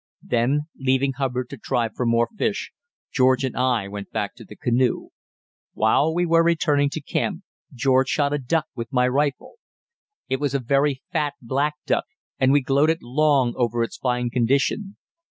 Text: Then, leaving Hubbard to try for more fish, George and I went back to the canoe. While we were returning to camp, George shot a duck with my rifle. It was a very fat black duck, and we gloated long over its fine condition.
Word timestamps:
Then, 0.23 0.61
leaving 0.79 1.13
Hubbard 1.17 1.47
to 1.51 1.57
try 1.57 1.89
for 1.89 2.07
more 2.07 2.27
fish, 2.35 2.71
George 3.13 3.43
and 3.43 3.55
I 3.55 3.87
went 3.87 4.09
back 4.09 4.33
to 4.33 4.43
the 4.43 4.55
canoe. 4.55 5.09
While 5.73 6.11
we 6.15 6.25
were 6.25 6.43
returning 6.43 6.89
to 6.93 7.01
camp, 7.01 7.43
George 7.71 8.07
shot 8.09 8.33
a 8.33 8.39
duck 8.39 8.65
with 8.73 8.91
my 8.91 9.07
rifle. 9.07 9.59
It 10.27 10.39
was 10.39 10.55
a 10.55 10.59
very 10.59 11.03
fat 11.11 11.35
black 11.39 11.75
duck, 11.85 12.05
and 12.39 12.51
we 12.51 12.61
gloated 12.61 13.03
long 13.03 13.53
over 13.55 13.83
its 13.83 13.97
fine 13.97 14.31
condition. 14.31 14.97